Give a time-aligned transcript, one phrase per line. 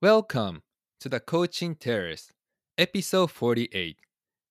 [0.00, 0.62] Welcome
[1.00, 2.30] to the Coaching Terrace,
[2.78, 3.96] episode 48.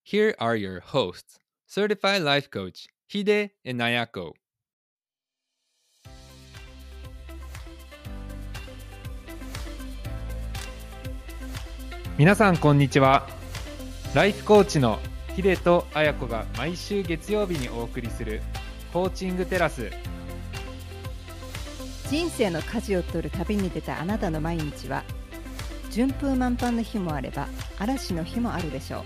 [0.03, 4.33] Here are your hosts, certified life coach Hide and Nayako.
[12.17, 13.25] 皆さんこんにちは。
[14.13, 14.99] ライフコーチの
[15.33, 18.41] ヒデとアヤコが毎週月曜日にお送りする
[18.91, 19.89] コーチングテラス。
[22.09, 25.05] 人生の舵を取る旅に出たあなたの毎日は
[25.91, 27.47] 順風満帆の日もあれば
[27.79, 29.03] 嵐の日もあるでしょう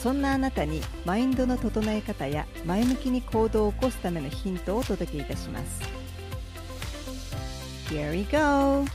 [0.00, 5.82] そんなあなたにマインドの整え方や前向きに行動を起こすためのヒントをお届けいたします
[7.92, 8.86] Here we go!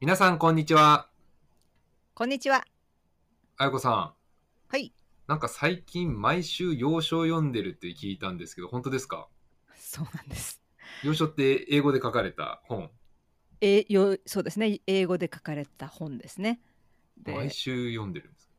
[0.00, 1.08] 皆さんこんにちは。
[2.14, 2.62] こんにちは
[3.56, 4.12] あやこさん。
[4.68, 4.92] はい
[5.26, 9.28] なんか最近毎週要所読んでるって聞いたんですけど、本当ですか？
[9.94, 10.60] そうなんです。
[11.04, 12.90] 要所って英語で書かれた本？
[13.60, 14.80] えよそうですね。
[14.88, 16.60] 英語で書かれた本ですね。
[17.16, 18.50] で毎週読んでるんです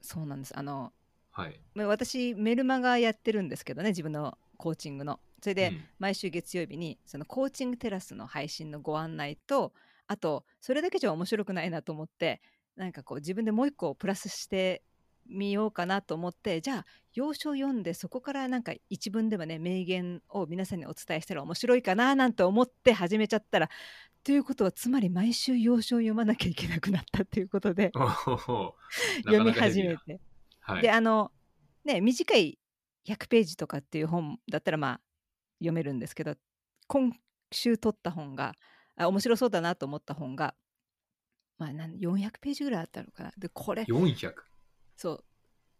[0.00, 0.58] そうなんです。
[0.58, 0.92] あの
[1.32, 1.60] かはい。
[1.74, 5.20] まあ私メルマガやってるんですけどね自分のコーチングの。
[5.40, 5.84] それで、うん。
[6.00, 9.72] 毎週月曜日にそのコーチングテラスの配信のご案内と
[10.08, 12.42] あとそれだけじゃ面白くないなと思って
[12.74, 14.82] なんかこう自分でもう一個プラスして
[15.30, 23.68] みようかなと思ってじゃあ要所を読んでそこからなんか一文でもね名言を皆さんにお伝えしたら面白いかななんて思って始めちゃったら
[24.22, 27.90] ということはつまり毎週要所を読まなきゃいけなくなったということで
[29.24, 29.96] 読み始め。
[29.96, 30.20] て。
[30.60, 30.82] はい。
[30.82, 31.32] であの
[31.84, 32.58] ね短い
[33.06, 35.00] 100ページとかっていう本だったらまあ
[35.58, 36.36] 読めるんですけど
[36.86, 37.12] 今
[37.50, 38.54] 週取った本が
[38.96, 40.54] あ面白そうだなと思った本が、
[41.58, 44.34] まあ、なん400ページぐらいあったのかなでこれ400。
[45.00, 45.24] そう。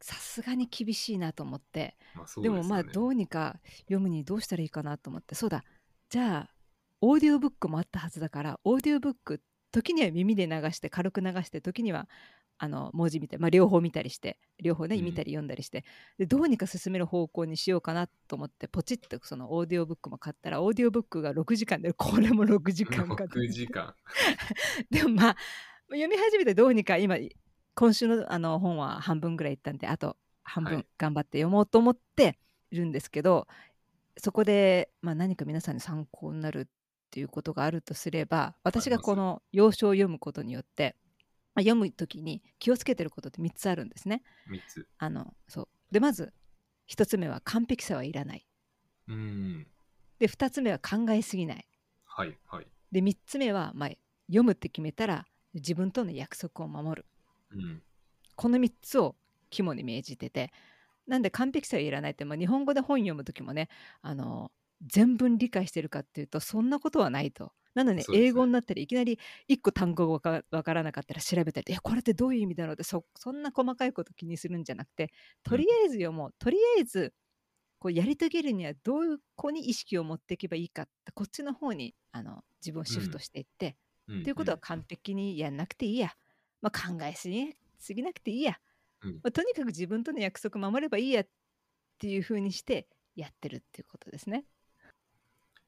[0.01, 1.95] さすがに厳しいなと思って。
[2.15, 2.57] まあでね。
[2.57, 5.63] もまあどうにか読むにどうしたらいいかなと思ってそうだ。
[6.09, 6.55] じゃあ
[7.03, 12.09] オーディオブックもあったはずだからオーディオブック時には耳で流して軽く流して時には
[12.57, 15.85] あの文字見て、まあ、両方見たりして両方ねうん見たり読んだりして、
[16.19, 23.39] でどうにか進める方向にしようかなと思ってポチッとそのオーディオブックも買ったらオーディオブックが6時間でこれも6時間かかって。
[23.39, 23.95] 6時間。
[24.91, 25.37] でもまあ
[25.89, 27.17] 読み始めてどうにか今
[27.81, 32.39] 今週のあの本は半分ぐらいいったんであと半分はい頑張って読もうと思って
[32.71, 33.49] いるんですけど、
[34.19, 36.67] そこで、まあ、何か皆さんに参考になるっ
[37.11, 40.95] ていうことがあるとすれば私がこの要所を読むことによって
[41.55, 44.23] まあ読む時に気をつけてることって3つあるんですね。
[44.51, 44.87] 3つ。
[44.99, 46.35] あのそうでまず
[46.91, 48.47] 1つ目は完璧さはいらない。
[49.09, 49.67] うーん。
[50.19, 51.67] で2つ目は考えすぎない。
[52.05, 52.67] はいはい。
[52.93, 53.91] で3つ目は、まあ、
[54.27, 57.07] 読むって決めたら自分との約束を守る。
[57.53, 57.83] うん。
[58.37, 59.17] この3つを
[59.51, 60.53] 肝に銘じてて
[61.07, 63.69] なんで完璧さはいらないって、まあ、日本語で本読む時もね
[64.01, 64.51] あの
[64.87, 67.53] 全文理解してるかっていうとそんなことはないと。
[67.73, 75.13] なので、そうですね英語になったりいきなり1個単語がわからなかったら調べたり「えこれってどういう意味だろう?」ってそそんな細かいこと気にするんじゃなくて
[75.45, 77.15] とりあえず読もう、とりあえず
[77.79, 83.77] こうやり遂げるにはどうこに意識を持っていけばいいかってこっちの方にあの自分をシフトしていって、
[84.09, 86.13] うんということは完璧にやんなくていいや、
[86.63, 88.59] まあ、考えすぎすぎなくていいや、
[89.03, 91.27] うんまあ、とにかく自分との約束守ればいいやっ
[91.99, 94.45] ていうふうにしてやってるっていうことですね。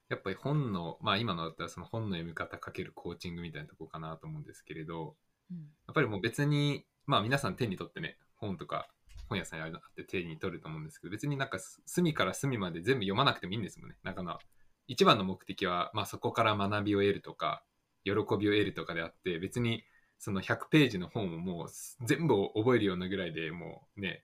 [0.08, 5.16] やっぱり本の、まあ今のだったらその本の読み方かけるコーチングみたいなとこかなと思うんですけれど、
[5.50, 8.88] うんやっぱりもう別に、まあ皆さん手に取ってね、本とか
[9.28, 13.96] 本屋さんにあって手に取ると思うんですけど、別になんか隅から隅まで全部読まなくてもいいんですもんね。
[14.02, 14.38] なんかな
[14.86, 17.64] 一番の目的は、まあそこから学びを得るとか、
[18.04, 19.84] 喜びを得るとかであって、別に
[20.22, 21.68] その100ページの本をもう
[22.06, 24.22] 全部覚えるようなぐらいでもうね、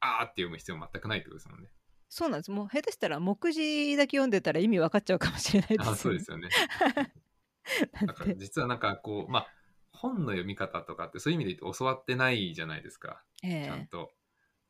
[0.00, 1.68] あーって読む必要全くないってことですもんね。
[2.08, 5.90] そうなんですもう下手したら目次だけ読んでたら意味分かっちゃうかもしれないですよ、ね。
[5.92, 6.48] あそうですよね。
[7.92, 9.48] だだから実はなんかこう、まあ
[9.90, 13.22] 本の読み方とかってそういう意味で言うと教わってないじゃないですか。
[13.42, 14.10] えちゃんえと。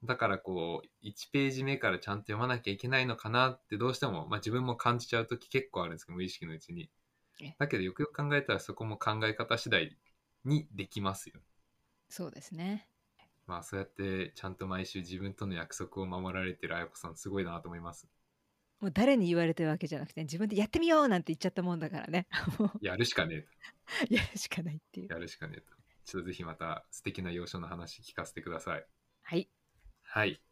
[0.02, 6.90] だからこう、1ページ目からちゃんと読まなきゃいけないのかなってどうしても、まあ自分も感じちゃうとき結構あるんですけど、無意識のうちに
[7.40, 7.54] え。
[7.58, 9.96] だけどよくよく考えたらそこも考え方次第
[10.44, 11.40] にできますよ。
[12.08, 12.88] そうですね。
[13.46, 18.06] まあそうやってちゃんと毎週自分との約束を守られてるあやこさんすごいなと思います。
[18.80, 22.26] もう誰に言われてるわけじゃなくて自分でやってみようなんて言っちゃったもんだからね。
[22.80, 23.46] やるしかね
[24.10, 25.14] やるしかないっていうえと。。
[25.14, 25.72] やるしかねえと。
[26.04, 28.86] ちょっとぜひまた素敵な要所の話聞かせてください。
[29.22, 29.48] はい。
[30.02, 30.42] はい。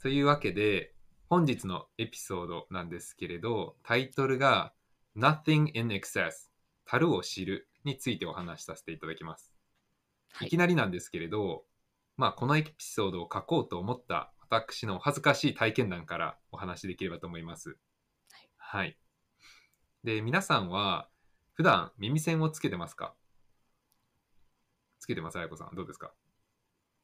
[0.00, 0.94] というわけで、
[1.28, 4.74] 本日のエピソードなんですけれど、タイトルが
[5.16, 6.50] Nothing in Excess
[6.84, 9.52] 樽を知るについてお話しさせていただきます。
[10.32, 11.64] はいいきなりなんですけれど、
[12.16, 17.76] まあ、このエピソードを書こうと思った私のお恥ずかしい体験談からお話しできればと思います。
[18.56, 18.98] はい。
[20.04, 21.08] で、皆さんは、
[21.54, 23.14] 普段耳栓をつけてますか？
[24.98, 25.74] つけてます、あやこさん。
[25.74, 26.12] どうですか？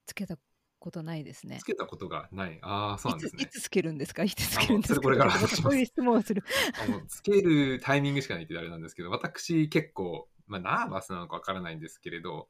[0.06, 0.38] つけた
[0.78, 1.64] ことないですねつ。
[1.64, 2.58] けたことがない。
[2.62, 3.42] ああ、そうなんですね。
[3.42, 4.24] いついつつけるんですか？
[4.24, 5.00] いつつけるんですか？
[5.00, 6.44] れこれからまたそういう質問をする。
[6.82, 12.48] あもうつけるタイミングしかないってあれなんですけど、私結構、まあ、ナーバスなのかわからないんですけれど、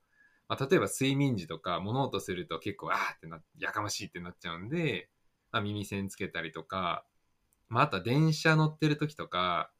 [0.48, 5.10] まあ、例えば睡眠時とか物音すると結構、あーってな、やかましいってなっちゃうんで、
[5.52, 7.04] まあ、耳栓つけたりとか、
[7.68, 9.70] まあ、あとは電車乗ってる時とか、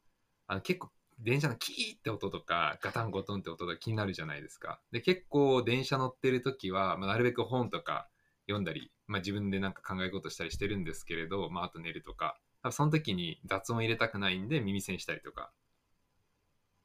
[0.47, 0.89] あの結構
[1.19, 4.79] 電車のキーって音とか、ガタンゴトンって音が気になるじゃないですか。
[4.91, 8.07] で、結構電車乗ってる時は、まあ、なるべく本とか
[8.47, 12.39] 読んだり、まあ、自分でなんか考え事したりしてるんですけれど、まあ、あと寝るとか、
[12.71, 15.51] その時に雑音入れたくないんで耳栓したりとか。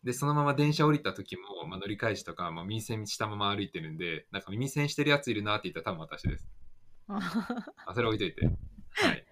[0.04, 6.46] で、そのまま電車降りた時も、まあ、乗り返しとか、まあ、耳栓したまま歩いてるんで、なんか耳栓してるやついるなって言ったら多分私です。
[7.08, 8.46] あ、それ置いといて。
[8.46, 9.24] はい。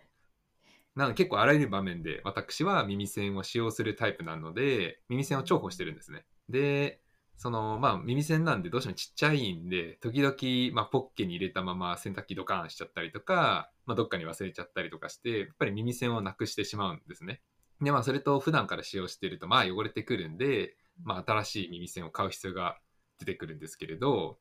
[0.95, 6.25] なので結構あらゆる場面で私は耳栓を使用するタイプなので、耳栓を重宝してるんですね。
[6.49, 7.01] で、
[7.37, 17.43] そのまあ耳栓なんでどうしてもちっちゃいんで、時々まあポッケに入れたまま洗濯機ドカーンしちゃったりとか、まあどっかに忘れちゃったりとかして、やっぱり耳栓をなくしてしまうんですね。
[17.83, 22.79] でまあそれと普段から使用しているとまあ汚れてくるんで、まあ新しい耳栓を買う必要が
[23.19, 24.39] 出てくるんですけれど、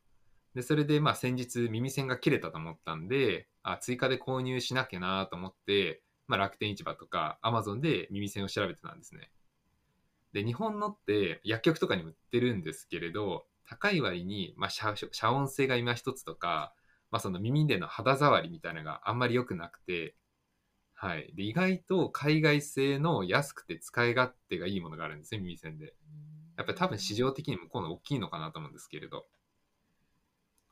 [0.54, 9.32] で、それでまあ先日耳栓が切れたと思ったんで、あ、追加で購入しなきゃなと思って、まあ楽天市場とか Amazon で耳栓を調べてたんですね。
[10.34, 16.74] で、日本のって薬局とかにも売ってるんですけれど、高い割に、まあ遮遮音性が今一つとか、
[17.12, 20.16] まあその耳での肌触りみたいなのがあんまり良くなくて、
[21.04, 21.34] はい。
[21.34, 25.96] で、意外と海外製の安くて使い勝手がいいものがあるんですね、耳栓で。
[26.58, 29.26] やっぱり多分市場的に向こうの大きいのかなと思うんですけれど。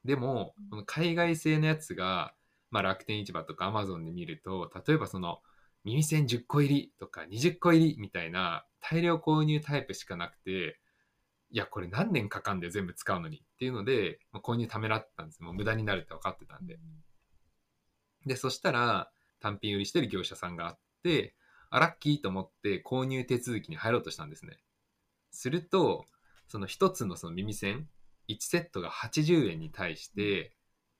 [0.05, 2.35] でも、この海外製のやつが、
[2.69, 5.39] まあ、楽天市場とかアマゾンで見ると、例えばその
[5.83, 10.79] 耳栓10個入りとか20個入りみたいな大量購入タイプしかなくて、
[11.49, 15.41] いや、これ何年かかんで全部使うのにっていうので、まあ、購入ためらってたんです。
[15.41, 16.77] もう無駄になるって分かってたんで。
[18.27, 19.09] で、そしたら
[19.39, 21.35] 単品売りしてる業者さんがあって、
[21.69, 24.57] あ、ラッキーと思って購入手続きに入ろうとしたんですね。
[25.31, 26.05] すると、
[26.47, 27.87] その一つのその耳栓、
[28.27, 30.55] 1セットが80円に対して、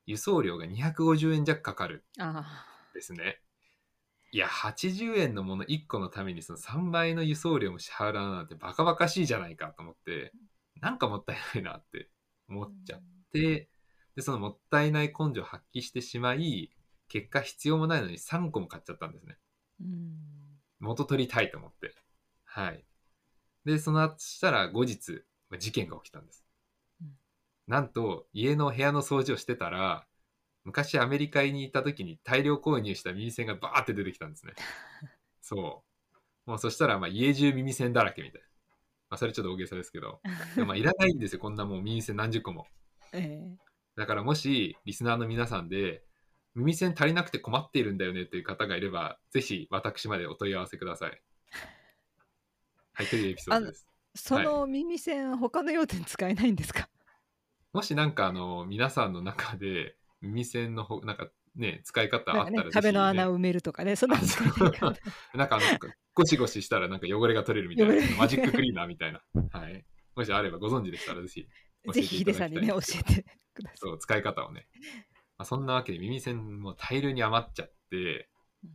[0.06, 2.04] 輸送料が250円弱かかる
[2.94, 3.40] ですね。
[4.32, 10.34] いや、80円のもの1個のためにその3倍の輸送量も支払うなんてバカバカしいじゃないかと思って、
[10.82, 12.10] なんかもったいないなって
[12.48, 13.02] 思っちゃっ
[13.34, 13.70] て、
[14.16, 16.72] で、そのもったいない根性を発揮してしまい、
[17.10, 19.38] 結果必要もないのに3個も買っちゃったんですね。
[19.82, 20.16] ーうん
[20.80, 21.94] 元取りたいと思って。
[22.46, 22.86] はい。
[23.66, 26.46] で、その後したら後日、まあ事件が起きたんです。
[27.02, 27.10] うん
[27.68, 30.08] なんと、家の部屋の掃除をしてたら、
[30.64, 34.54] 昔アメリカに行った時に大量購入した耳栓がバーって出てきたんですね。
[35.42, 35.84] そ
[36.48, 36.50] う。
[36.50, 38.48] もうそしたら、まあ家中耳栓だらけみたいな。
[39.10, 40.22] まあそれちょっと大げさですけど。
[40.56, 42.68] でもまあいらないんですよ、こんなもう耳栓何十個も。
[43.14, 43.58] え
[43.96, 46.04] だからもし、リスナーの皆さんで、
[46.56, 51.22] 耳栓足りなくて困っているんだよねという方がいれば、ぜひ私までお問い合わせください。
[52.94, 53.88] はい、というエピソードです。
[54.16, 56.90] その耳栓、他の用途に使えないんですか？
[57.72, 64.94] もしなんかあの、皆さんの中で耳栓のほ、なんかね、使い方あったらね、壁の穴を埋めるとかね、そんなの使いから。
[65.36, 65.66] なんかあの、
[66.14, 69.22] ゴシゴシしたらなんか汚れが取れるみたいなマジッククリーナーみたいな。
[69.52, 69.86] はい。
[70.16, 71.48] もしあればご存知でしたらぜひ、
[71.94, 73.78] ぜひヒデさんにね、教えてください。
[73.78, 74.68] そう、使い方をね。
[75.40, 78.30] まあ、そんなわけで耳栓も大量に余っちゃって
[78.64, 78.70] うん、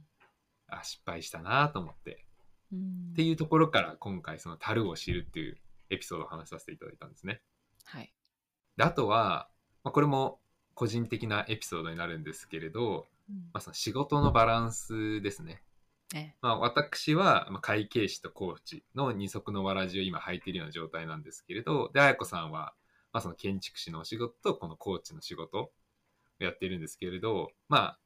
[0.69, 2.25] あ、失敗したなと思って。
[2.73, 5.57] うんっていうところから今回その樽を知るっていう
[5.91, 7.41] エピソードを話させていただいたんですね。
[7.85, 8.13] はい。
[8.77, 9.49] であとは、
[9.85, 10.41] まあ、これも
[10.75, 15.63] 個人的なエピソードになるんですけれど、うんまあ、その仕事のバランスですね。
[16.15, 22.75] えまあ、私はまあ会計士とコーチの二足のわらじを今履いているような状態なんですけれど、で、彩子さんは、
[23.13, 25.73] まあ、その建築士のお仕事とこのコーチの仕事を
[26.39, 27.99] やっているんですけれど、まあ、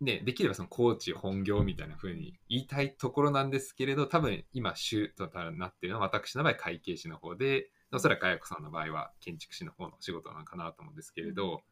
[0.00, 11.62] ね、できればそのコーチ本業みたいな風に言いたいところなんですけれど、多分今主となっているのは私の場合会計士の方で、おそらく彩子さんの場合は建築士の方のお仕事なのかなと思うんですけれど、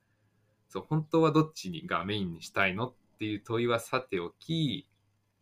[0.69, 4.87] そう、本当はどっちがメインにしたいのっていう問いはさておき、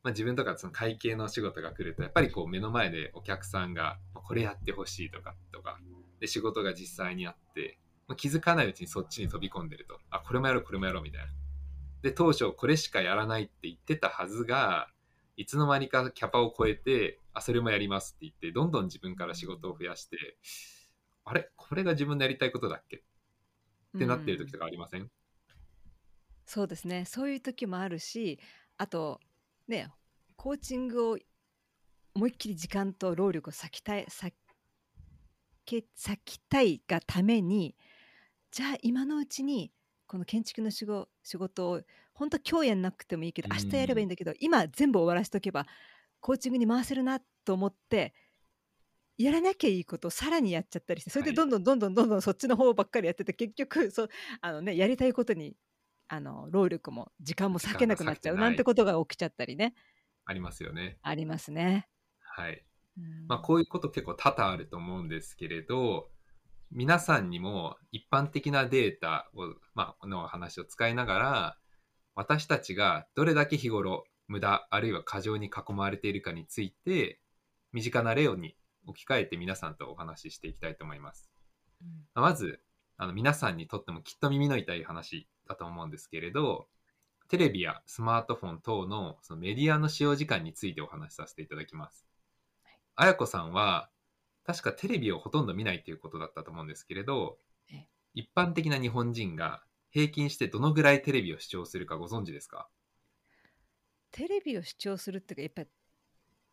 [0.05, 5.81] まあ、自分とかその会計のお仕事が来ると、やっぱりこう目の前でお客さんがまあこれやってほしいとか、とか、
[6.21, 11.29] で仕事が実際にあって、まあ、気づかないうちにそっちに飛び込んでると、あ、これもやろう、これもやろうみたいな。
[12.03, 14.89] で、当初これしかやらないって言ってたはずが、
[15.37, 20.39] いつの間にかキャパを超えて、あ、それもやりますって言って、どんどん自分から仕事を増やして、
[21.25, 21.51] あれ？
[21.57, 23.03] これが自分のやりたいことだっけ？
[23.97, 25.11] ってなってる時とかありません、
[26.45, 27.05] そうですね。
[27.07, 28.39] そういう時もあるし
[28.77, 29.21] あと
[29.67, 29.91] ね
[30.37, 31.19] コーチングを
[32.15, 34.37] 思いっきり時間と労力を割きたい割
[35.65, 37.75] け割きたいがために
[38.51, 39.73] じゃあ今のうちに
[40.07, 41.83] この建築の仕事仕事を
[42.15, 44.09] 本当今日やんなくてもいいけどう明日やればいいんん。
[44.09, 45.67] だけど今全部終わらせとけば
[46.21, 48.15] コーチングに回せるなと思って
[49.19, 51.33] やらなきゃいいことをさらにやっちゃったりしてそれはい。
[51.33, 54.09] でどんどんどんどんどんどんそっちの方ばっかりやってて結局そう
[54.43, 55.57] あの、ね、やりたいことに
[56.09, 58.57] あの労力も時間も時割けなくなっちゃうななんい。
[58.57, 59.75] てことが起きちゃったりね
[60.27, 61.01] ありますよね。
[61.03, 61.89] ありますね。
[62.21, 62.67] はい。
[62.97, 66.11] うまあ、んこういうこと結構多々あると思うんですけれど、
[66.71, 71.59] 皆さんにも一般的なデータを、まあ、の話を使いながら、
[72.15, 77.21] 私たちがどれだけ日頃無駄あるいは過剰に囲まれているかについて、
[77.73, 78.57] 身近な例に
[78.87, 81.31] 置き換えて皆さんとお話ししていきたいと思います。
[81.83, 82.61] うんまず、
[82.97, 86.67] あの皆さんにとってもきっと耳の痛い話だと思うんですけれど、
[87.29, 92.07] テレビやスマートフォン等のそのメディアの使用時間についてお話しさせていただきます。
[92.95, 93.91] あやこさんは、
[94.47, 97.39] 確かテレビをほとんど見ないということだったと思うんですけれど
[97.69, 102.71] ええ、一般的な日本人が平均してどのぐらいテレビを視聴するかご存知ですか？
[104.11, 105.69] テレビを視聴するっていうかやっぱり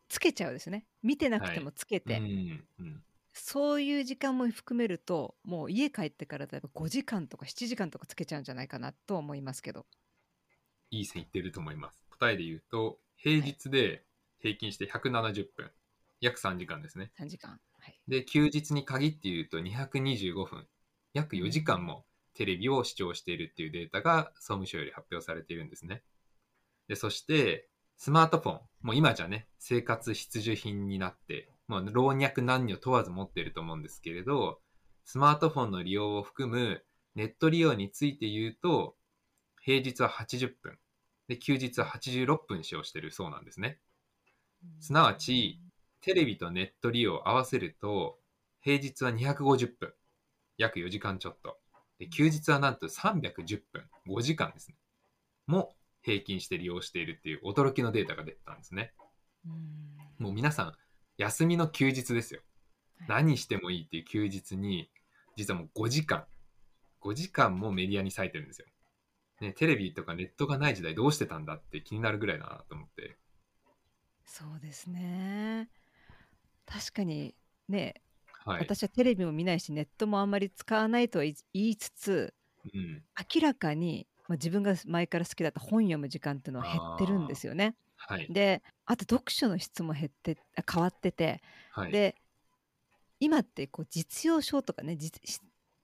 [0.10, 1.58] つけちゃうですね見てなくはい。
[1.58, 3.04] てもつけうて、ん、うん。
[3.34, 9.86] そういう時間も含めるともう家帰ってから例えば5時間とか7時間とかつけちゃうんじゃないかなと思いますけど
[10.92, 12.06] いい線いってると思います。
[12.10, 14.06] 答えで言うと、平はい日で
[14.40, 15.72] 平均して170分、
[16.22, 17.12] 約3時間ですね。
[17.18, 20.66] 3時間はい、で、休日に限って言うと225分、
[21.14, 26.02] 約4時間もテレビを視聴しているっていうデータが総務省より発表されているんですね。
[26.88, 34.62] で、そして、スマートフォン、もう今じゃね、生活必需品になって、もう老若男女問わず持っていると思うんですけれど、
[35.04, 36.86] スマートフォンの利用を含む
[37.16, 38.96] ネット利用について言うと、
[39.62, 40.80] 平日は80分、
[41.28, 43.80] で、休日は86分使用しているそうなんですね。
[44.80, 45.60] すなわち、
[46.04, 48.20] テレビとネット利用を合わせると、
[48.60, 49.94] 平日は250分、
[50.58, 51.58] 約4時間ちょっと。
[51.98, 54.76] で、休日はなんと310分、5時間ですね。
[55.48, 58.94] も平均して利用しているっていう驚きのデータが出てたんですね。
[59.46, 59.54] うん
[60.20, 60.74] もう皆さん、
[61.18, 62.42] 休みの休日ですよ。
[63.00, 64.90] はい何してもいいっていう休日に、
[65.38, 66.26] 実はもう5時間、
[67.02, 68.68] 5時間もメディアに割いてるんですよ。
[69.40, 73.18] ね、テレビとかネットがない時代どうしてたんだって気になるぐらいだなと思って。
[74.26, 75.70] そうですね
[76.66, 77.36] 確かに
[77.68, 77.96] ね
[78.46, 78.60] はい。
[78.60, 82.34] 私はテレビも見ないしネットもあんまり使わないとは言いつつ
[82.74, 83.04] うん。
[83.34, 87.76] 明らかに、まあ、自分が前から好きだった本読む時間っていうのは減ってるんですよね。
[87.98, 88.28] はい。
[88.30, 91.42] であと読書の質も減ってあ変わってて、
[91.72, 91.92] はい。
[91.92, 92.16] で
[93.20, 94.98] 今ってこう実用書とかね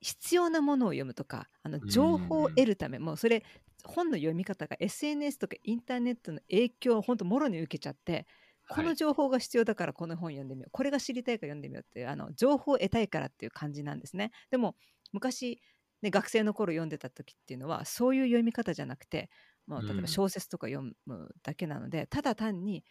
[0.01, 3.43] 必要なものを読むとかあの情報を得るためもうそれ
[3.85, 8.25] 本の読み方が SNS とかインターネットの影響を本当もろに受けちゃって
[8.69, 14.31] このはい情報が必要だからこの本読んでみようこれが知りたいから読んでみようっていうあの情報を得たいからっていう感じなんですね。
[14.51, 14.75] でも
[15.11, 15.59] 昔、
[16.01, 19.29] ね、学生の頃読んでた時っていうのはそういう読み方じゃなくて、
[19.65, 22.83] まあ、例えうんば小説とか読むだけなので、ただ単に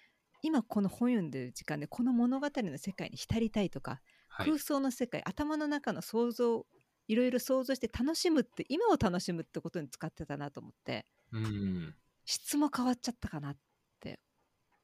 [0.43, 4.59] 今この本読んでる時間でこの物語の世界に浸りたいとか、はい空。
[4.59, 6.67] 想の世界頭の中の想像
[7.09, 11.95] いろいろ想像して楽しむって今を楽しむってことに使ってたなと思ってうん。
[12.25, 13.61] 質も変わっちゃったかなって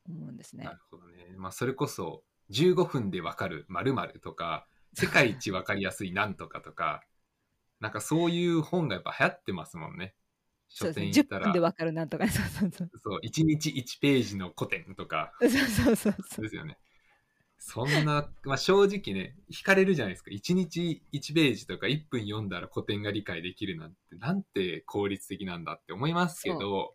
[0.08, 0.73] 思うんですねな。
[0.73, 1.34] るほどね。
[1.37, 7.02] まあ、それこそ、15分でわかる〇〇とか、世界一わかりやすいなんとかとか、
[7.80, 10.14] なんかそういう本がやっぱ流行ってますもんね。
[10.68, 16.78] 書そうですね10店行ったら分で、わかるなんとかそう そうそうそう、1日1ページの古典とか、そうそうそうそうですよね。
[17.66, 20.30] そんな、まあ、正直ね、惹かれるじゃないですか。
[20.30, 26.94] 1日1ページとか1分読んだら古典が理解できるなんて、なんて効率的なんだって思いますけど、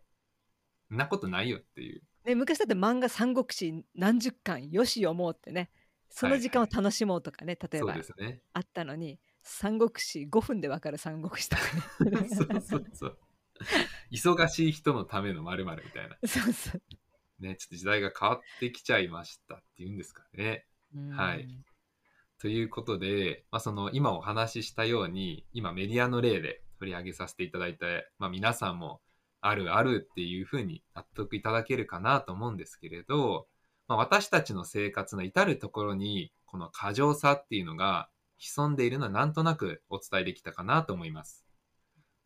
[0.88, 2.02] そんなことないよっていう。
[2.30, 5.70] ね、昔だって漫画「三国志」何十巻よし読もうってね
[6.08, 8.40] その時間をはいはい楽しもうとかね、例えそうばですね。
[8.52, 13.18] あったのに「三国志」5分でわかる三国志とかね そうそうそう。
[14.10, 16.16] 忙しい人のための〇〇みたいな。
[16.26, 16.82] そうそう
[17.40, 20.66] ね、ちょっと時代が変わってきちゃいましたっていうんですかね。
[21.12, 21.64] はいうん
[22.40, 29.02] ということで、まあ、その今お話ししたように、今メディアの例で取り上げさせていただいて、まあ、皆さんも
[29.40, 33.46] あるあるっていうふうに納得いただけるかなと思うんですけれど、
[33.88, 41.44] まあ、私たちの生活の至るところに、この過剰さっていうのが潜んでいるのはなんとなくお伝えできたかなと思います。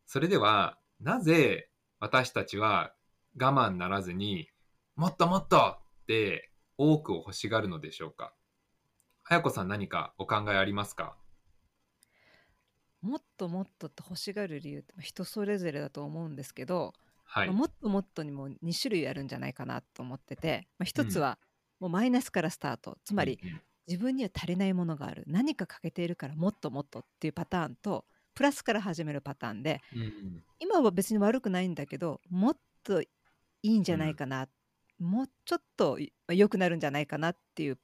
[0.07, 1.69] それでは、なぜ
[2.01, 2.93] 私たちは
[3.41, 4.49] 我慢ならずに、
[4.97, 8.33] もっともっとって多くを欲しがるのでしょうか？
[9.23, 11.17] 早子さん何かお考えありますか？
[13.01, 16.95] もっともっとって欲しがる理由って人それぞれだと思うんですけど、
[17.35, 17.49] はい。
[17.49, 21.39] まあもっともっとにも2種類あるんじゃないかなと思ってて、まあ、一つうんは
[21.81, 22.97] もうマイナスからスタート。
[23.05, 23.61] つまりうんうん。
[23.87, 25.25] 自分には足りないものがある。
[25.27, 30.45] 何か欠けているからもっともっとっていうパターンとプラスから始めるパターンでうんうん。
[30.61, 33.09] 今は別に悪くないんだけどもっとい
[33.63, 34.49] いんじゃないかな、
[35.01, 37.79] もうちょっとい良くなるんじゃないかなっていう、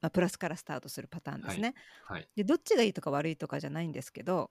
[0.00, 1.74] まあ、プラスからスタートするパターンですね。
[2.04, 2.28] はい。
[2.34, 4.50] でどっちがいいとか悪いとかじゃないんですけど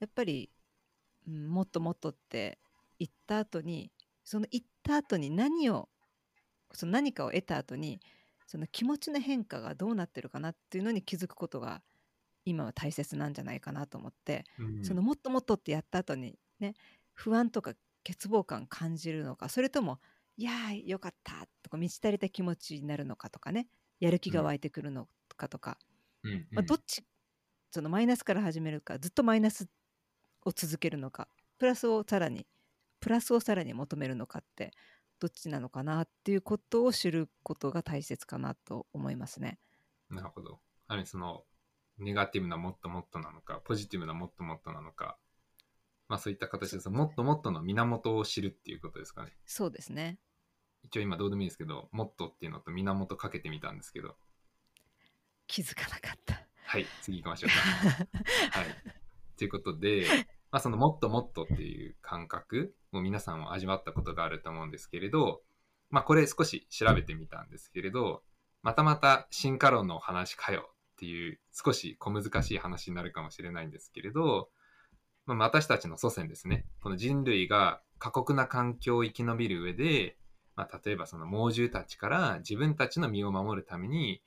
[0.00, 0.50] やっぱり、
[1.26, 2.58] うん、もっともっとって
[3.00, 3.90] 言った後に
[4.24, 5.88] その言った後に何を
[6.72, 8.00] その何かを得た後に
[8.46, 11.82] その気持ちの変化がどうなってるかなっていうのに気づくことが
[12.44, 14.84] 今は大切なんじゃないかなと思って、うん。
[14.84, 16.74] そのもっともっとってやった後にね
[17.12, 17.72] 不安とか
[18.06, 19.98] 欠乏感感じるのかそれとも
[20.36, 25.78] いやーよかったとか満ち足りた気持ちになるのかとかねやる気が湧いてくるのかとか、
[26.24, 26.46] うんうん。
[26.52, 27.02] まあ、どっち
[27.70, 29.68] そのマイナスから始めるかずっとマイナス
[30.44, 31.28] を続けるのか
[31.58, 32.46] プラスをさらに
[33.00, 34.72] プラスをさらに求めるのかって
[35.18, 39.58] どっちなのかなっていうことを知ることが大切かなと思いますね。
[40.08, 40.60] なるほど。
[40.88, 41.44] あれその、
[41.98, 45.18] ネガティブなもっともっとなのか、ポジティブなもっともっとなのか、
[46.08, 49.32] まあそういった形でそのもっともっとの源を知るっていうことですかね。
[49.46, 50.18] そうですね。
[50.82, 54.16] 一応今どうでもいいですけど、もっとっていうのと源かけてみたんですけど、
[55.46, 56.46] 気づかなかった。
[56.64, 58.08] はい、次行きましょうか。
[58.58, 58.66] はい。
[59.36, 60.06] ということで、
[60.52, 65.42] まあ、そのもっともっとっていう感覚を皆さんも味わったことがあると思うんですけれど、
[65.90, 68.22] まあ、これ少し調べてみたんですけれど、
[68.62, 74.50] またまた進化論の話かよっていう少し小難しい話になるかもしれないんですけれど、
[75.26, 80.16] まあ、私たちの祖先ですね、この人類が過酷な環境を生き延びる上で、
[80.56, 84.22] まあ、例えばその猛獣たちから自分たちの身を守るために、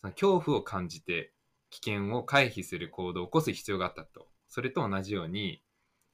[0.00, 1.32] その恐怖を感じて
[1.70, 4.28] 危険を回避する行動を起こす必要があったと。
[4.48, 5.62] それと同じように、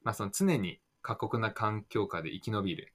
[0.05, 2.93] まあ、その常に過酷な環境下で生き延びる。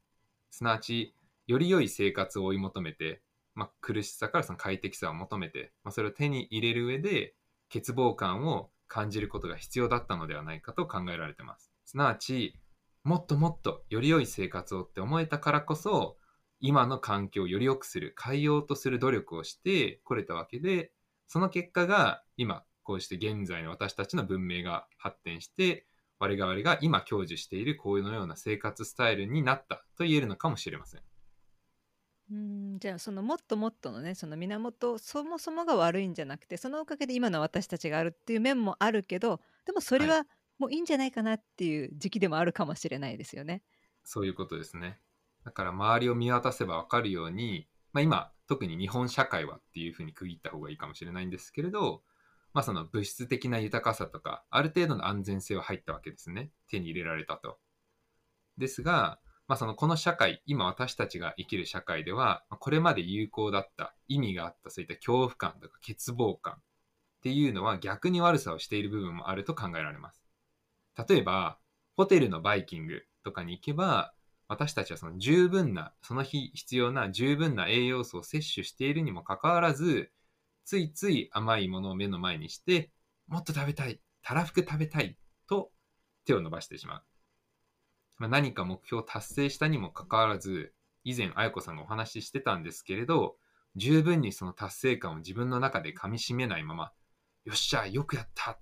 [0.50, 1.14] すなわち、
[1.47, 3.21] より良い生活を追い求めて、
[3.55, 7.35] まあ、苦しさからその快適さを求めて、まあ、それを手に入れる上で、
[7.73, 11.73] 欠乏感を感じることが必要だったのではないかと考えられてます。
[11.84, 12.56] すなわち、
[13.02, 16.17] もっともっとより良い生活をって思えたからこそ、
[16.61, 20.93] 今の環境をより良くする、変えようとする努力をしてこれたわけで、
[21.26, 25.87] その結果が今、こうして現在の私たちの文明が発展して、
[26.21, 31.00] 我々が今享受しているこういうのような生活スタイルになったと言えるのかもしれません。
[32.30, 40.26] うんじゃあそのもっともっとのねその源そもそもが悪いんじゃなくてそのおかげで今の私たちがあるっていう面もあるけどでもそれは
[40.61, 43.63] もういいんじゃないかなっていう時期でもあるかもしれないですよね。
[44.04, 45.00] そういうことですね。
[45.45, 52.02] だから周りを見渡せばわかるように、まあ、今、特に日本社会はっていうふうに区切った方がいいかもしれないんですけれど、
[52.52, 56.50] まあ、その物質的な豊かさとか、ある程度の安全性は入ったわけですね。
[56.69, 57.58] 手に入れられたと。
[58.58, 66.56] ですが、まあ、そのこの社会、今私たちが生きる社会では、これまで有効だった、意味があった、そういった恐怖感とか欠乏感っ
[67.23, 70.23] ていうのは逆に悪さをしている部分もあると考えられます。
[71.08, 71.58] 例えば、
[71.97, 74.15] ホテルのバイキングとかに行けば、
[74.49, 80.10] 私たちはその十分な、その日必要な十分な栄養素を摂取しているにもかかわらず、
[80.64, 82.90] ついつい甘いものを目の前にして、
[83.26, 85.16] もっと食べたい、たらふく食べたい
[85.49, 85.70] と
[86.25, 87.04] 手を伸ばしてしまう。
[88.18, 93.36] まあ、何か目標を達成したにもかかわらず、以前、あやこさんがお話ししてたんですけれど、
[93.76, 96.92] 十分にその達成感を自分の中で噛み締めないまま、
[97.44, 98.58] よっしゃ、よくやった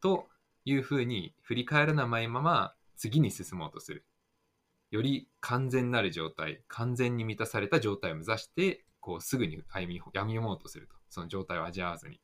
[0.00, 0.28] と
[0.64, 4.06] いうふうに振り返らないまま次に進もうとする。
[4.90, 10.94] より完全なる状態、完全に満たされた状態を目指して、こうすぐに歩み、やみもうとすると。
[11.14, 12.20] その状態を味わわずに。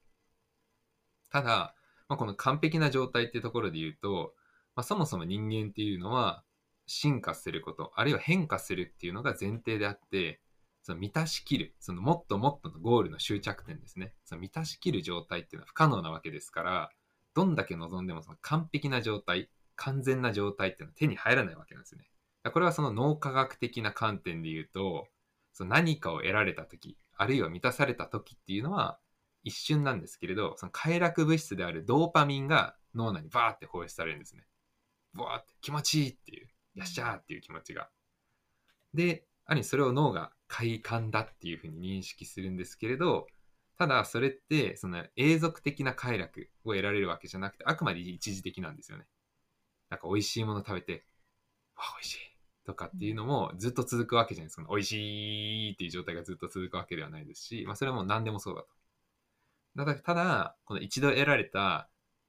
[1.30, 1.74] ただ、
[2.08, 4.34] まあ、この完璧な状態っていうところで言うと、
[4.74, 6.42] まあ、そもそも人間っていうのは
[6.86, 10.40] 進化すること、あるいは変化するっていうのが前提であって、
[10.82, 14.14] その満たしきる、そのもっともっとのゴールの終着点ですね。
[14.24, 16.90] その満たしきる状態っていうのは不可能なわけですから、
[17.34, 22.04] どんだけ望んでもその完璧な状態、完全な状態っていうのは手に入らないわけなんですね。
[22.52, 25.06] これはその脳科学的な観点で言うと、
[25.52, 28.98] その何かを得られた時、あるいは満たされた時っていうのは
[29.44, 34.46] 一瞬なんですけれど、その快楽物質であるドーパミンが脳内にバーって放出されるんですね。
[35.12, 37.90] バーって気持ちいいっていう、よっしゃーっていう気持ちが。
[38.94, 43.26] で、ある意味それを脳が快感だっていうふうに認識するんですけれど、
[43.76, 49.04] ただそれってその永続的な快楽を得られるわけじゃなくて、あくまで一時的なんですよね。
[49.90, 51.04] なんか美味しいもの食べて、
[51.76, 52.29] わ、美味しい。
[52.70, 54.66] とかっていうのもずっと続くわけじゃないですか。
[54.70, 58.68] 美味しいっていう状態がずっと続くわけではないですし、まあそれはもう何でもそうだと。
[59.76, 61.88] だからただ、この一度得られた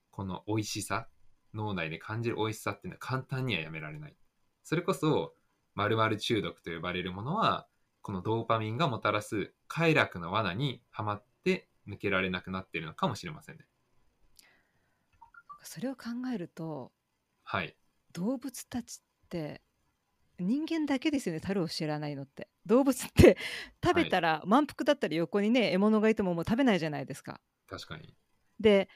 [0.09, 1.07] この美味しさ、
[1.53, 4.15] 脳内で感じる美味しさっていうのは簡単にはやめられない。
[4.63, 5.35] それこそ、
[5.75, 7.67] 〇〇中毒と呼ばれるものは、
[8.01, 13.65] このドーパミンがもたらす快楽の罠にはまって抜けられなくなっているのかもしれませんね。
[15.63, 16.91] それを考えると
[17.43, 17.75] はい。
[18.13, 19.61] 動物たちって
[20.41, 22.49] 人間だけですよね樽を知らないのって。
[22.65, 23.37] 動物って
[23.83, 27.41] 食べたら、満腹だったり横にね獲物がいてももう食べないじゃないですか。
[27.67, 28.15] 確かに。
[28.59, 28.89] で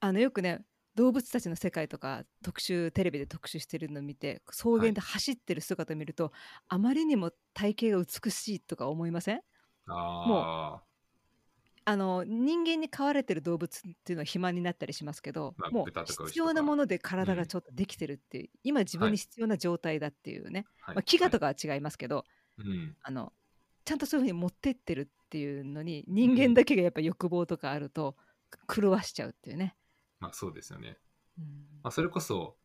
[0.00, 6.32] あのよくね動物たちの世界とか特集テレビで特集してるのを見て草原で走ってる姿を見ると、
[6.68, 9.40] あまりにも体型が美しいとか思いません？
[9.86, 10.82] あ
[11.86, 20.86] あの人間に飼われてる動物っていうのは肥満になったりしますけど、まあもう必要なもので体うんがちょっとできてるっていう、今自分はいに必要な状態だっていうね、あ。
[20.86, 21.54] はいまあ、飢餓とか。
[21.54, 22.24] かは違いますけど、
[22.58, 22.96] うん。
[23.02, 23.32] あの
[23.84, 28.16] ちゃんとそういうふうに持ってってるっていうのに人間だけがやっぱ欲望とかあると
[28.74, 29.76] 狂わしちゃうっていうね。
[30.20, 30.96] まあそうですよね。
[31.38, 31.44] うん
[31.82, 32.56] まあ、それこそ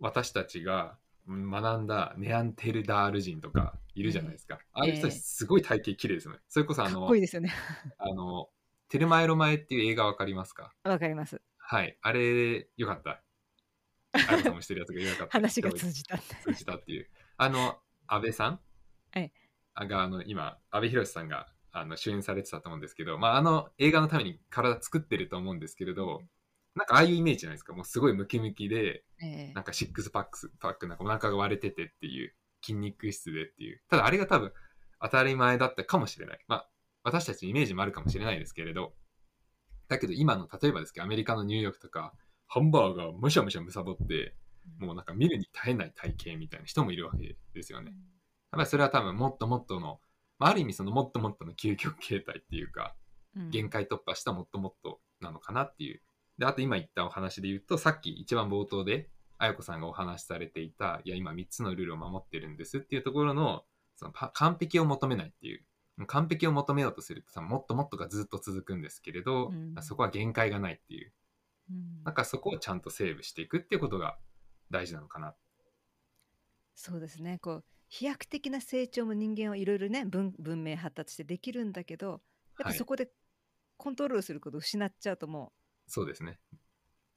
[0.00, 0.96] 私たちが
[1.28, 4.58] うん学んだネアンテルダール人とかいるじゃないですか。
[4.72, 6.40] ああいう人たちすごい体型綺麗ですよね。
[6.48, 7.52] それこそあかっのこいいですよね。
[7.98, 8.48] あの
[8.88, 10.72] テルマエロマエっていう映画わかりますか？
[10.84, 11.40] わかります。
[11.58, 11.98] はい。
[12.02, 13.22] あれよかった。
[14.12, 15.32] あさんもしてるやつがよかった。
[15.32, 16.36] 話が通じたって。
[16.44, 17.08] 通じたっていう。
[17.36, 18.60] あの、阿部さん？
[19.12, 19.32] はい
[19.88, 26.22] が、あの、今、阿部寛さんがあの主演されてたと思うんですけど、まあ、あの映画のために体作ってると思うんですけれど、
[26.76, 27.72] なんかああいうイメージじゃないですか？
[27.72, 33.80] もうすごいムキムキで、ええなんかシックスパックス、パックなんかお腹が割れててっていう、筋肉質でっていう。
[33.88, 34.52] ただあれが多分
[35.00, 36.38] 当たり前だったかもしれない。
[36.46, 36.70] まあ、
[37.04, 38.94] 私たちのイメージもあるかもしれないですけれど、
[39.88, 42.14] だけど今の、例えばですけど、アメリカのニューヨークとか、
[42.46, 44.34] ハンバーガーむしゃむしゃむさぼって、
[44.78, 47.90] もうなんか見るに耐えない体型みたいな人もいるわけですよね。
[47.90, 47.96] やっ
[48.52, 50.00] ぱりそれは多分もっともっとの、
[50.38, 52.94] まあ、ある意味そのもっともっとの究極形態っていうか、
[53.36, 56.00] うん限界突破したもっともっとなのかなっていう。
[56.38, 63.64] で、あと今言ったお話で言うと、さっき一番冒頭で、あやこさんがお話しされていた、いや、今3つのルールを守ってるんですっていうところの、
[63.96, 65.64] そのパ完璧を求めないっていう。
[66.06, 71.12] 完璧を求めようとするとさ、もっともっとがずっと続くんですけれど、うんそこは限界がないっていう。
[71.70, 74.18] うんなんかそこをちゃんとセーブしていくっていうことが
[74.70, 75.34] 大事なのかな。
[76.74, 82.20] そうですねこう飛躍的な成長も人間はいろいろね文文明発達してできるんだけどやっ
[82.58, 83.08] ぱはいそこで
[83.76, 85.52] コントロールすることを失っちゃうとも
[85.86, 86.38] そうですね。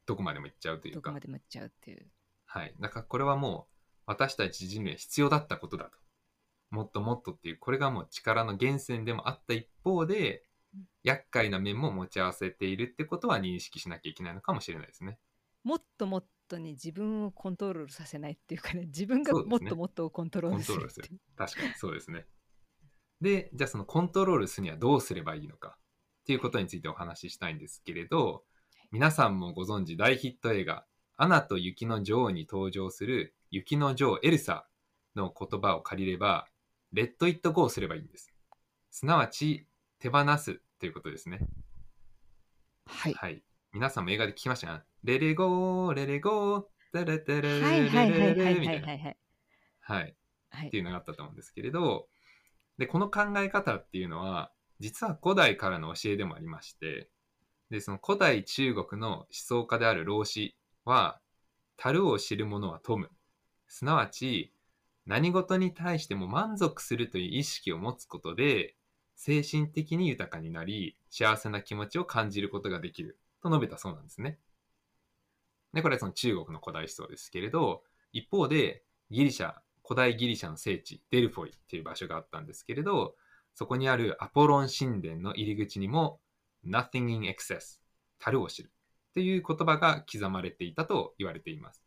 [0.06, 1.20] どこまでも行っちゃうというかうどこま。
[1.20, 2.08] でもいっちゃうっていう。
[2.46, 2.74] はい。
[2.80, 3.74] だからこれはもう
[4.06, 5.98] 私たち人類は必要だったことだと。
[6.70, 10.44] もっともっとっていう、これがもう力の源泉でもあった一方で
[10.76, 15.18] うん、厄介な面も持ち合わせているってことは認識しなきゃいけないのかもしれないですね。
[15.64, 22.26] もっともっとに自分をコントロールさせないっていうかね自分がもっともっとをコントロールするっていう確かにそうですね。
[23.22, 28.44] で、じゃあそのコントロールするにはどうすればいいのかっていうことについてお話ししたいんですけれど、
[28.92, 34.68] 皆さんもご存知大ヒット映画、アナと雪の女王に登場する雪の女王エルサ
[35.16, 36.48] の言葉を借りれば、
[36.94, 38.34] レッド・イット・ゴーすればいいんです。
[38.92, 39.68] すなわち、
[40.00, 41.40] 手放すということですね。
[42.86, 43.44] はいはい。
[43.74, 44.84] 皆さんも映画で聞きましたか？
[45.04, 46.62] レレゴー、レレゴー、
[46.94, 48.88] テレテレはいレはいはいはいレレはいみたいな。
[48.88, 49.18] はいはい
[49.80, 50.16] はい。
[50.50, 52.08] はいっていうのがあったと思うんですけれど、
[52.78, 57.10] で、この考え方っていうのは、実は古代からの教えでもありまして、
[57.70, 61.20] で、その古代中国の思想家である老子は、
[61.76, 63.12] 樽を知る者は富む。
[63.68, 64.54] すなわち、
[65.08, 68.76] 何事に対しても満足するという意識を持つことで、
[69.16, 73.18] 精神的に豊かになり、幸せな気持ちを感じることができる。
[73.42, 74.38] と述べたそうなんですね。
[75.74, 83.16] で、これはその中国の古代思想ですけれど、一方で、ギリシャ、古代ギリシャの聖地、デルフォイっていう場所があったんですけれど、
[83.56, 86.20] そこにあるアポロン神殿の入り口にも、
[86.66, 87.80] nothing in excess、
[88.20, 91.82] 樽を知るっていう言葉が刻まれていたと言われています。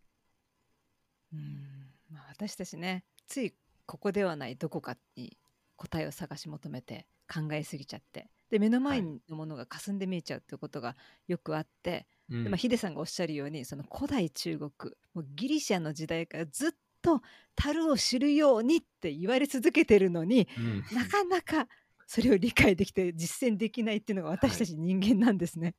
[1.34, 1.79] うん
[2.10, 3.54] まあ、私たちねつい
[3.86, 5.36] ここではないどこかに
[5.76, 10.96] 答えを探し求めて考えすぎちゃってで目の前のものが霞んで見えちゃうっていうことが
[11.28, 14.70] よくあって、うんでまあ、ヒデさんがおっしゃるようにその古代中国
[15.14, 16.70] もうギリシャの時代からずっ
[17.02, 17.22] と
[17.54, 21.68] 樽を知るようにって言われ続けてるのにうんなかなか
[22.06, 25.76] それを理解できて実践できないっていうのが私たち人間なんですね。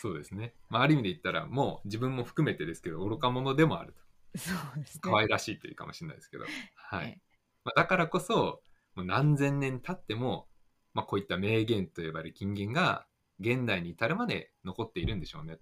[0.00, 0.52] そうですね。
[0.68, 4.00] まあ、ある意味で言ったら、もう自分も含めてですけど、愚か者でもあると。
[4.36, 5.00] そうですね。
[5.02, 6.44] 可愛らしいというかもしれないですけど。
[6.74, 7.22] はえい。
[7.64, 8.62] まあ、だからこそ、
[8.94, 10.48] もう何千年経っても、
[10.94, 13.06] まあ、こういった名言と呼ばれる金言が、
[13.40, 15.58] 現代に至るまで残っているんでしょうね。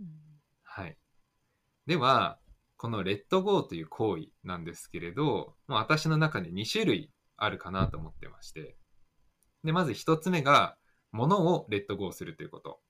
[0.00, 0.06] うん
[0.62, 0.96] はい。
[1.86, 2.38] では、
[2.76, 8.76] このレッドゴーという行為なんですけれど、もう私の中で2種類あるかなと思ってまして。
[9.64, 10.78] で、まず1つ目が、
[11.12, 12.80] 物をレッドゴーするということ。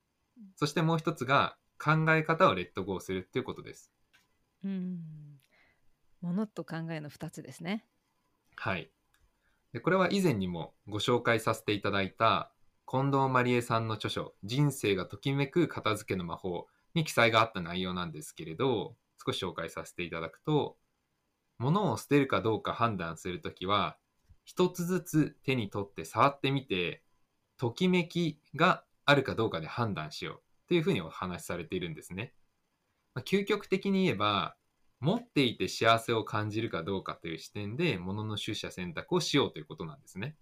[0.57, 3.91] そしてもう1つが、考え方をレッドゴーするということです。
[4.65, 5.41] うん、
[6.21, 7.85] ものと考えの2つですね。
[8.57, 8.91] はい。
[9.73, 12.53] でこれは以前にもご紹介させていただいた
[12.87, 20.77] 近藤まりえさんの著書「人生がときめく片付けの魔法」に記載があった内容なんですけれど少し紹介させていただくと
[21.59, 23.97] 物を捨てるかどうか判断するときは
[24.45, 27.05] 一つずつ手に取って触ってみて
[27.59, 32.35] ときめきがあるかどうかで判断しようというふうにお話しされているんですね。
[33.15, 34.57] まあ、究極的に言えば
[35.01, 40.37] 持っていて幸せを感じるかどうかという視点で物の取捨選択をしようということなんですね。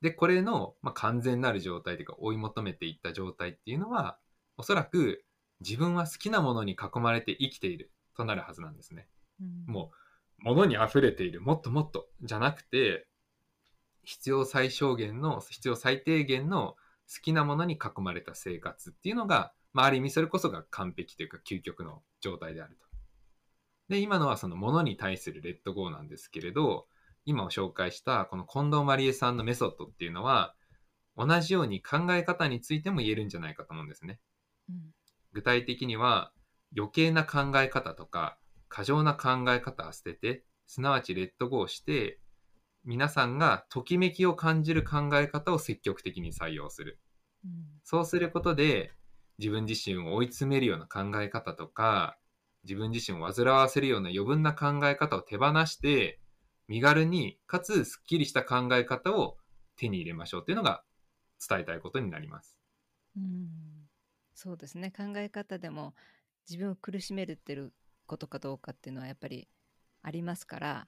[0.00, 4.18] で、これの、まあ、完全なる状態というか追い求めていった状態っていうのは
[4.56, 5.24] おそらく
[5.60, 9.08] 自分は好きなものに囲まれて生きているとなるはずなんですね。
[9.40, 9.90] うん、も
[10.38, 13.08] う物に溢れているもっともっとじゃなくて
[14.04, 16.76] 必要最小限の必要最低限の
[17.12, 22.86] 好きなものに囲まれた生活っていうのがまあ、ある意味それこそが完璧というか究極の状態であると。
[23.88, 26.86] で、今のはそのものに対するレッドゴーなんですけれど、
[27.24, 30.54] 今を紹介したこの近藤まりえさんのメソッドっていうのは、
[31.16, 34.20] 同じように考え方についても言えるんじゃないかと思うんですね。
[34.68, 34.76] うん、
[35.32, 36.32] 具体的には、
[36.76, 42.20] 余計な考え方とか、過剰な考え方は捨てて、すなわちレッドゴーして、
[42.84, 47.00] 皆さんがときめきを感じる考え方を積極的に採用する。
[47.44, 47.50] うん、
[47.84, 48.92] そうすることで、
[49.38, 52.18] 自分自身を追い詰めるような考え方とか、
[52.64, 56.20] 自分自身を煩わせるような余分な考え方を手放して、
[56.66, 59.36] 身軽にかつすっきりした考え方を
[59.76, 60.82] 手に入れましょうっていうのが
[61.48, 62.58] 伝えたいことになります。
[63.16, 63.48] うん
[64.34, 65.94] そうですね考え方でも
[66.48, 67.72] 自分を苦しめるってる
[68.06, 69.48] ことかどうかっていうのはやっぱり
[70.02, 70.86] ありますから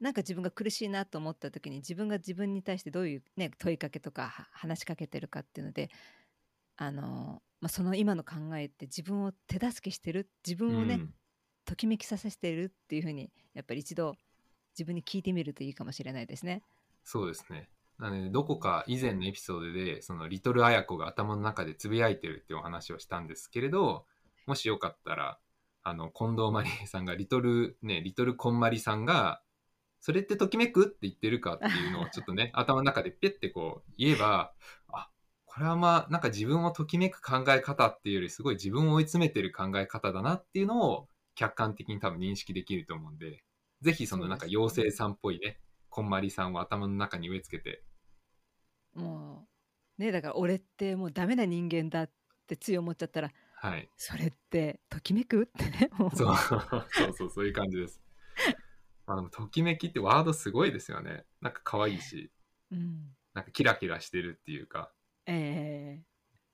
[0.00, 5.90] なんか自分が苦しいなと思った時に自分が自分に対してどういう、ね、問いかけとか話しかけてるかっていうので
[6.82, 11.14] あのまあ、その今の考えって自分を手助けしてる自分をね、うん、
[11.66, 14.14] ときめきさせてるっていうふうにやっぱり一度
[14.72, 16.62] 自分に聞いてみるといいかもしれないですね。
[17.04, 24.06] そうですねなのでどこか以前のエピソードでそのリトル綾子が頭の中でつぶやいてるっていうお話をしたんですけれど
[24.46, 25.38] もしよかったら
[25.82, 29.42] あの近藤まりえさんがリトルねリトルこんまりさんが
[30.00, 34.54] それってときめくって言ってるかっていうのをちょっとね 頭の中でピュッてこう言えば
[34.88, 35.09] あこ
[35.60, 43.42] れはまあなんか自分をときめく考え方っていうよりすごい自分を追い詰めてる考え方だなっていうのを客観的に多分認識できると思うんで
[43.80, 47.82] ぜひそのなんか妖精さんっぽいねこんまりさんを頭の中に植え付けて。
[48.94, 49.46] も
[49.98, 52.10] うねだから俺ってもうダメな人間だっ
[52.46, 53.88] てつい思っちゃったらはい。
[53.96, 58.00] それってときめくってねそうそうそうそういう感じです。
[59.06, 61.24] まあでもときめきってワードすごいですよね。
[61.42, 62.30] なんか可愛いし、
[62.72, 64.92] うん、なんかキラキラしてるっていうか
[65.32, 66.02] え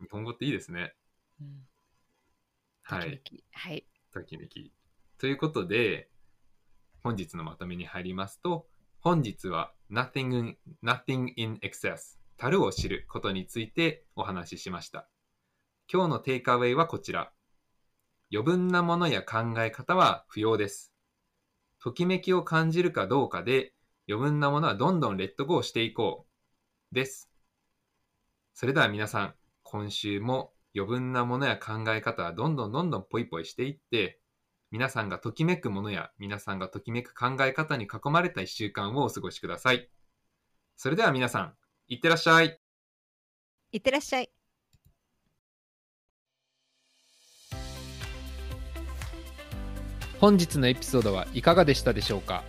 [0.01, 0.93] ー、日本語っていいですね。
[1.41, 1.67] うん、
[2.83, 3.23] はい。
[3.53, 3.87] はい。
[4.13, 4.71] ときめき。
[5.19, 6.11] ということで、
[7.03, 8.67] 本日のまとめに入りますと、
[9.01, 15.09] 本日は nothing in, nothing in excess 樽を知ることについてお話ししました。
[15.91, 17.33] 今日のテイクアウェイはこちら。
[18.31, 20.93] 余分なものや考え方は不要です。
[21.81, 23.73] ときめきを感じるかどうかで
[24.07, 26.27] 余分なものはどんどんレッドゴーしていこ
[26.93, 26.95] う。
[26.95, 27.31] です。
[28.59, 34.19] それでは皆さん、今週も余分なものや考え方はどんどんどんどんポイポイしていって、
[34.71, 39.91] 皆さんがときめくものや皆さんがときめく考え方に囲まれた1週間をお過ごしください。
[40.75, 41.53] それでは皆さん、
[41.89, 42.59] いってらっしゃい。
[43.73, 44.31] いってらっしゃい。
[50.19, 52.43] 本日のエピソードはいかがでしたでしょうか？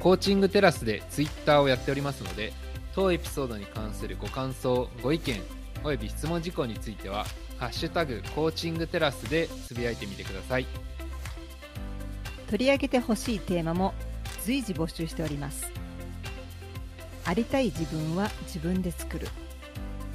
[0.00, 2.54] コーチングテラスでツイッターをやっておりますので、
[2.94, 5.40] 当エピソードに関するご感想、ご意見、
[5.84, 7.24] および質問事項については、
[7.58, 10.66] ハッシュタグコーチングテラスでつぶやいてみてください。
[12.48, 13.94] 取り上げてほしいテーマも
[14.42, 15.70] 随時募集しております。
[17.24, 19.28] ありたい自分は自分で作る。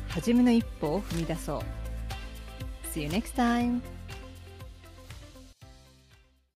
[0.09, 1.61] 初めの一歩を踏み出そう。
[2.93, 3.94] See you next time!